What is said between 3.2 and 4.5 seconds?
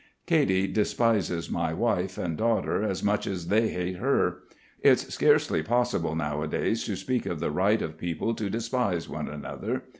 as they hate her.